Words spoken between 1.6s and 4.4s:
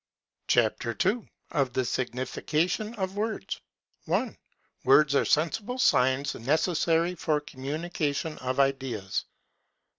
THE SIGNIFICATION OF WORDS. 1.